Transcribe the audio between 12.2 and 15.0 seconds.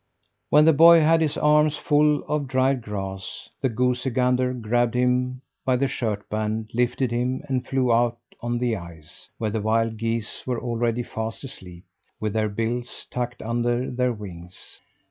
their bills tucked under their wings.